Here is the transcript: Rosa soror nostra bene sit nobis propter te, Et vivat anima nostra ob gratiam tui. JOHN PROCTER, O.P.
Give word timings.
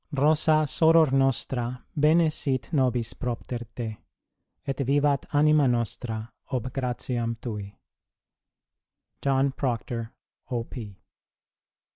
Rosa 0.17 0.65
soror 0.65 1.11
nostra 1.13 1.83
bene 1.95 2.31
sit 2.31 2.73
nobis 2.73 3.13
propter 3.13 3.67
te, 3.75 3.97
Et 4.65 4.75
vivat 4.77 5.27
anima 5.35 5.67
nostra 5.67 6.27
ob 6.49 6.73
gratiam 6.73 7.35
tui. 7.39 7.77
JOHN 9.21 9.51
PROCTER, 9.51 10.11
O.P. 10.49 10.95